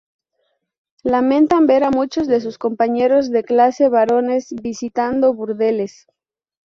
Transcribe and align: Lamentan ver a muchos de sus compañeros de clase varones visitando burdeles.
Lamentan 1.03 1.67
ver 1.67 1.83
a 1.83 1.91
muchos 1.91 2.25
de 2.27 2.41
sus 2.41 2.57
compañeros 2.57 3.29
de 3.29 3.43
clase 3.43 3.87
varones 3.87 4.51
visitando 4.63 5.31
burdeles. 5.31 6.07